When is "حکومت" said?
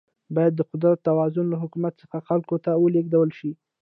1.63-1.93